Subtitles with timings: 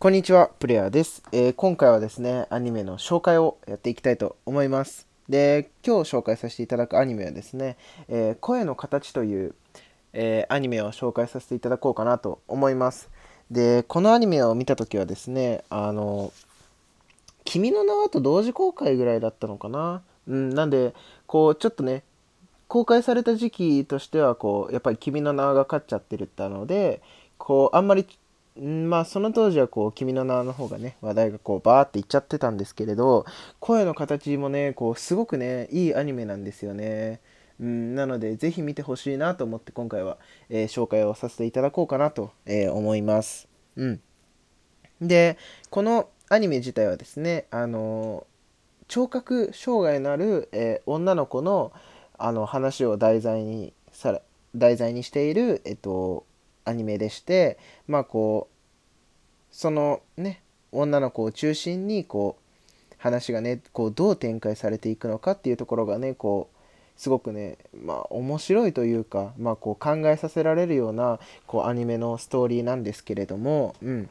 [0.00, 5.06] こんにちは、プレイヤーです、えー、今回はですね、アニメの紹介をやっていきたいと思います。
[5.28, 7.76] で、今日紹介させていただくアニメはですね、
[8.08, 9.54] えー、声の形という、
[10.14, 13.10] えー、アニメを紹介させていただこうかなと思います。
[13.50, 16.32] で、このアニメを見た時はですね、あの、
[17.44, 20.00] 君の名はと同時公開ぐらいだったのかな。
[20.26, 20.94] うん、なんで、
[21.26, 22.04] こう、ちょっとね、
[22.68, 27.02] 公開された時期としては、こう、やっぱり君の名が勝っちゃってるったので、
[27.36, 28.06] こう、あんまり
[28.56, 33.24] まあその当時はこう「君の名」の方がね話題がこうバーっていっちゃってたんですけれど
[33.60, 37.20] 声の形もねこうすごくねいいアニメなんですよね。
[37.60, 40.16] うん、なのでぜひ見てほしいなと思って今回は、
[40.48, 43.48] えー、紹介をさせていただこうかなと、えー、思います。
[43.76, 44.00] うん、
[45.00, 45.36] で
[45.68, 48.26] このアニメ自体はですねあの
[48.88, 51.72] 聴覚障害のある、えー、女の子の
[52.18, 54.20] あの話を題材にさ
[54.54, 56.26] 題材にしている、えっと、
[56.64, 60.42] アニメでしてまあこうそのね
[60.72, 66.60] 女の子を中心にこう話がねこうどう展開されていくのかっていうところがねこう
[67.00, 74.10] すごくねまあ面白いというか、まあ、こう考えさせられるようなこうアニメのストーリーなんですけれども、うん。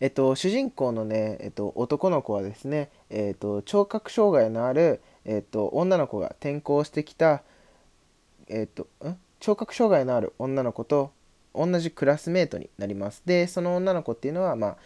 [0.00, 7.42] えっと、主人公のね、えっと、男の子はですね、えっと、聴覚障害のある、えっと、女の子が転校してきた、
[8.48, 9.16] えっと、ん？
[9.46, 11.12] 聴覚障害のある女の子と
[11.54, 13.22] 同じクラスメートになります。
[13.26, 14.76] で、その女の子っていうのは、まあ、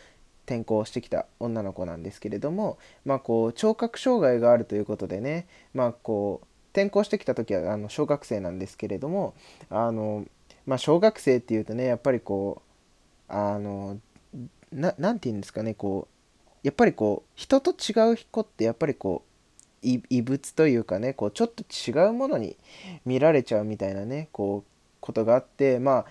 [0.44, 9.32] 転校してきた女の子なんですけれども、まあ、こう聴覚障害があるということでね、まあ、こう転校してきた時はあの小学生なんですけれども
[9.70, 10.26] あの、
[10.66, 12.60] まあ、小学生っていうとねやっぱりこ
[13.30, 13.98] うあの
[14.72, 19.29] ななて言うんですかねこうやっぱりこう人と違う子ってやっぱりこう
[19.82, 22.56] 異物というかねこうちょっと違うものに
[23.04, 26.04] 見られちゃうみたいなねこうことがあってまあ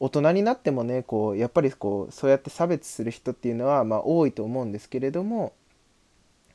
[0.00, 5.52] 大人になってもねこうやっぱりこうそうやって差別する人っていうのはまあ多いと思うんですけれども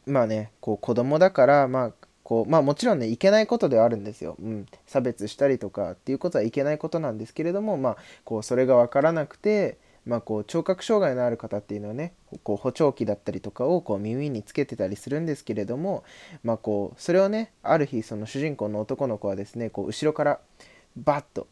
[0.06, 1.92] まあねこう子供だからまあ
[2.24, 16.04] こうまあもちろんねいけないことではあるんですよ、うん、差別したりとかっていうことはいけないことなんですけれどもまあこうそれが分からなくてまあ、こう聴覚障害のある方っていうのはねこう補聴器だったりとかをこう耳につけてたりするんですけれども、
[16.44, 20.40] まあ、こうそれをねある日その主人公の男の子はですねこう後ろから
[20.98, 21.48] バッと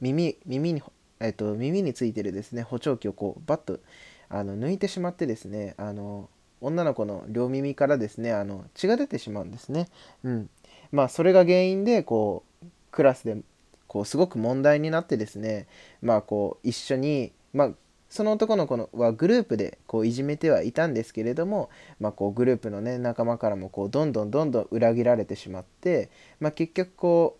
[0.00, 0.82] 耳耳に、
[1.20, 3.80] えっと、耳についてるですね補聴器をこうバッと
[4.28, 6.28] あの抜いてしまってですねあの
[6.60, 9.88] 女の子の両耳からですねあの血が出てしまうんですね。
[10.24, 10.50] うん、
[10.92, 13.38] まあそれが原因でこうクラスで
[13.86, 15.66] こうすごく問題になってですね
[16.02, 17.70] まあこう一緒にまあ、
[18.08, 26.10] その男の子のはグループでこういじめてはいたんですけれども、まあ、こうグループの、ね、仲間からもこうどんどんどんどん裏切られてしまって、
[26.40, 27.38] まあ、結局こ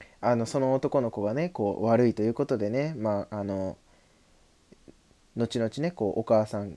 [0.00, 3.76] うあのその男の子がねこう悪いということでね、まあ、あの
[5.36, 6.74] 後々ねこうお母さん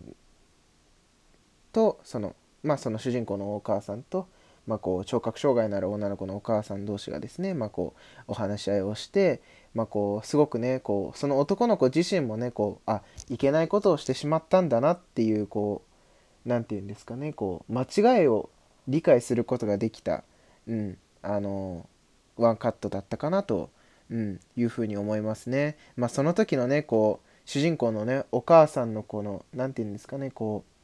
[1.72, 4.28] とその,、まあ、その主人公のお母さんと、
[4.68, 9.42] まあ、こう聴覚障害のある女の子のお母さん同士がですね、まあ、こうお話し合いをして、
[9.74, 15.84] まあ、こうすごくねこうその男の子自身もねこうあいけないことをしてしまったんだなっていうこ
[16.46, 18.50] う何て言うんですかねこう間違いを
[18.88, 20.24] 理解することができた、
[20.68, 21.88] うん、あの
[22.38, 23.70] ワンカットだったかなと、
[24.09, 25.78] うん、いうふうに思いますね。
[25.96, 30.75] まあ、その時のねこう主人公のねお母さんのこの何て言うんですかねこう、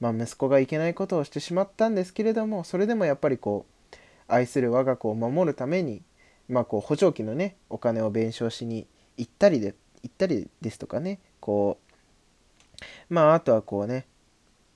[0.00, 3.96] まあ、息子がいけないことをしてしまったんですけれどもそれでもやっぱりこう
[4.28, 6.02] 愛する我が子を守るために
[6.48, 8.86] まあこう補聴器のねお金を弁償しに
[9.16, 11.78] 行ったりで行ったりですとかねこ
[13.10, 14.06] うまああとはこうね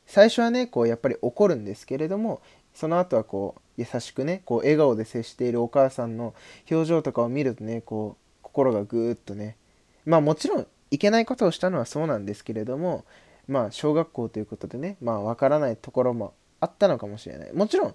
[0.06, 2.42] 最初はねこうやっぱり怒るんですけれども
[2.74, 6.34] その後はこう優しくねこう笑顔で接しているお母さんの
[6.70, 9.56] 表情とかを見るとねこう心がぐーっとね
[10.04, 13.04] まあもちろんいけないことをしたのはそうなんですけれども
[13.50, 17.94] まあ小学校ということでねまあわからないところもあったのかもしれないもちろん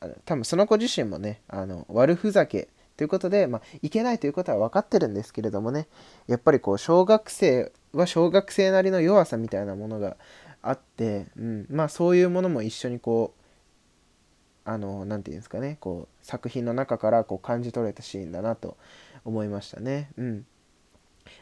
[0.00, 5.86] あの多分その子自身もねあの悪ふざけということで、まあ、いけないということは分かってるんですけれどもね、
[6.26, 10.16] やっぱりこう、小学生は小学生なりの弱さみたいなものが
[10.62, 18.78] あって、うん、まあそういうものも一緒にこう、あの、何て言うんですかね、こう、作品の中からこう感じ取れたシーンだなと
[19.24, 20.10] 思いましたね。
[20.16, 20.46] うん。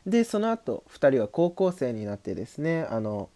[0.07, 3.31] で、その後、2人は高校生になってですね、あの、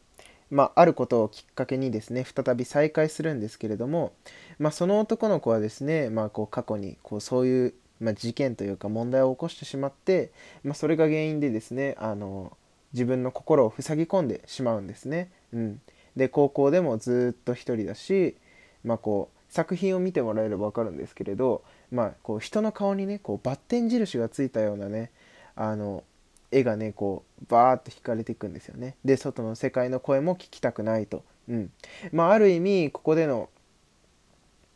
[0.51, 4.13] まあ、あることをきっかけにですね再び再会するんですけれども、
[4.59, 10.31] まあ、その男の子はですね、まあ、こう過去にこうそういうまあ、事件というか問題を起こしてしまって、
[10.63, 12.57] まあ、それが原因でですねあの
[12.93, 15.31] 自分の心を塞ぎ込んでしまうんですね。
[15.53, 15.81] うん、
[16.17, 18.37] で高校でもずっと一人だし、
[18.85, 25.11] まあ、こう作品を見てもらえれば分かるんですけれど、まあ、こう人の顔にねこうバッテン印がついたようなね
[25.57, 26.05] あの
[26.51, 28.97] 絵がねこうバーッと引かれていくんですよね。
[29.05, 31.25] で外の世界の声も聞きたくないと。
[31.49, 31.71] うん。
[32.13, 33.49] まあある意味ここでの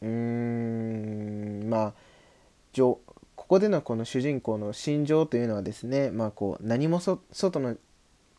[0.03, 1.93] うーんまあ
[2.75, 3.01] こ
[3.37, 7.77] こでのこの主人公の心情というのはですねまあこう何も外の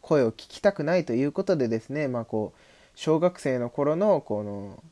[0.01, 2.59] 声を聞きたくないということでですねまあこう
[2.95, 4.83] 小学生の頃のこの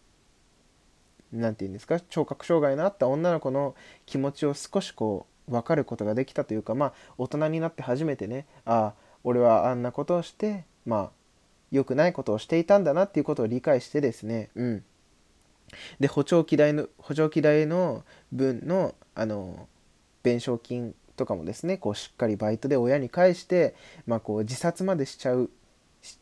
[1.33, 8.93] 何て言うんですか聴覚障害のあった女の子の気持ちを少しこう分かることができたというかまあ大人になって初めてねああ
[9.23, 11.09] 俺はあんなことをしてまあ
[11.71, 14.83] 良くないことをしていたんだなっていうことを理解してですねうん。
[15.99, 19.67] で補聴器代の補聴器代の分のあの
[20.23, 23.75] 弁償金とかもですねこうしっかりバイトで親に返して、
[24.05, 25.49] まあ、こう自殺までしちゃう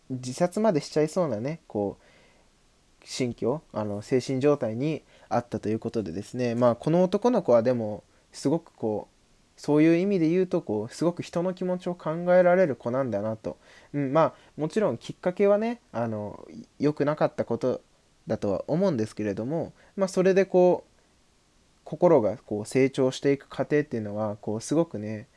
[0.10, 9.19] 自殺までしちゃいそうなねこう心境あの精神状態にあったということでですねまあこの男の子はでもすごくこう
[9.60, 13.58] そういう意味で言うとこうすごく人の気持ちを考えられる子なんだなと、
[13.94, 16.48] うん、まあもちろんきっかけはねあの
[16.80, 17.82] 良くなかったこと
[18.26, 25.28] だとは思うんですけれども、まあ、それでこう心がこう成長していく過程っていうのはこうすごくね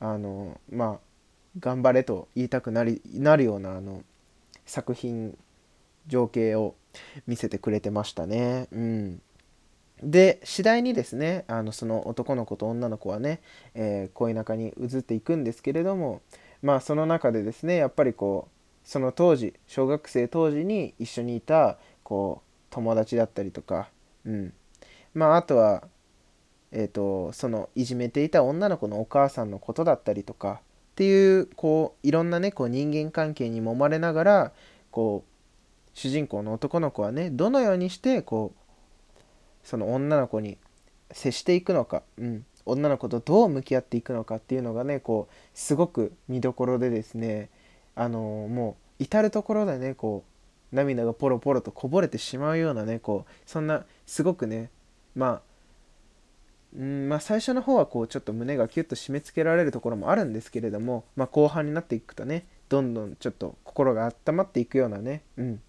[0.00, 0.98] あのまあ
[1.60, 4.04] 頑張れと言いたくなりなるようなあの
[4.64, 5.36] 作品
[6.06, 6.76] 情景を
[7.26, 8.68] 見せてくれてましたね。
[8.72, 9.20] うん、
[10.02, 13.40] で次第にですねあのその男の子と女の子はね、
[13.74, 16.20] えー、恋仲に移っていくんですけれども
[16.62, 23.88] まあその中でですねやっぱりこうその当時小学生当時に一緒にいたこう友達だったりとか、
[24.24, 24.52] うん、
[25.14, 25.84] まああとは
[26.72, 30.60] えーとそのいじめていた女の子のお母さんのことだったりとか
[30.92, 34.52] っていうこういろんなねこう人間関係に揉まれながら
[34.90, 38.65] こう主人公の男の子はねどのようにしてこう
[39.66, 40.58] その女の子に
[41.10, 47.50] 接していくのか、うん、女の子とどう向き合っていくのかっていうのがねこうすごく見どころでですね
[47.96, 50.24] あの、もう至る所でねこ
[50.72, 54.70] う涙がポロポロとこぼれてしまうようなねこうそんなすごくね
[55.16, 55.56] まあ
[56.76, 65.62] うんまあ、最初の方はこうちょっと胸がキュッと締め付けられるところもあるんですけれども、まあ、後半になっていくとねどんどんちょっと心が温まっていくようなね、うん、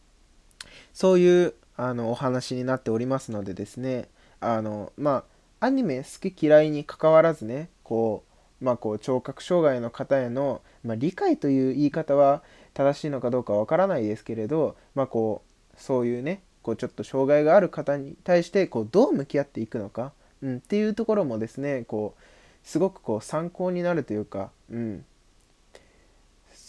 [0.93, 4.07] そういうあのお話になっておりますのでですね
[4.39, 5.23] あのま
[5.59, 8.23] あアニメ好き嫌いにかかわらずねこ
[8.61, 12.41] うまあこう聴覚障害の方への、まあ、理解という言い方は
[12.73, 15.43] 正しいのかどうかわからないですけれどまあこ
[15.75, 25.05] うそういうねこうちょっと障害がある方に対してこうどう向き合っていくのかうん、っていうところもですねこうすごくこう参考になるというか、うん、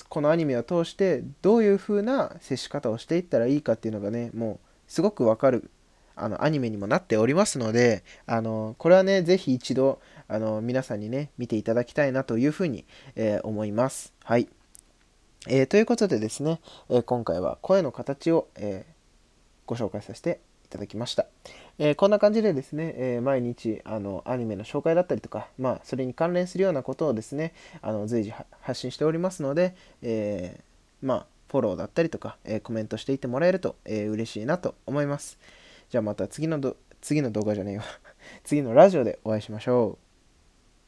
[0.09, 5.71] このアニメを通してどういう風な接し方をしていったらいいかっていうのがねもうすごくわかる
[6.17, 12.85] あのアニメにもなっておりますのであのこれはね是非一度あの皆さんにね見ていただきたいなというふうに、
[13.15, 14.13] えー、思います。
[14.25, 14.49] はい、
[15.47, 16.61] えー、ということでですね、
[16.91, 18.85] えー、今回は声の形を、え
[19.69, 21.27] ご紹介させていただきました。
[21.79, 35.39] えー、こんな感じでですね、えー、毎日あのアニメの紹介だったりとか、まあ、それに関連するようなことをですね、あの随時発信しておりますので、えー、まあ、フォローだったりとか、えコメントしていてもらえると、えー、嬉しいなと思います。
[35.89, 36.61] じゃあまた次の
[37.01, 37.83] 次の動画じゃねえよ。
[38.45, 40.08] 次のラジオでお会いしましょう。